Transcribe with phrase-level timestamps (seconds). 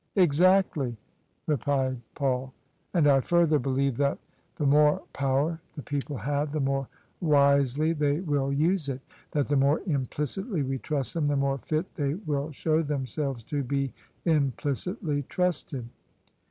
[0.31, 0.97] ""Exactly,"
[1.45, 2.55] replied Paul."
[2.95, 4.17] And I further believe that
[4.55, 6.87] the more power the people have, the more
[7.19, 11.93] wisely they will use It: that the more implicitly we trust them, the more fit
[11.93, 13.93] they will show themselves to be
[14.25, 15.87] implicitly trusted."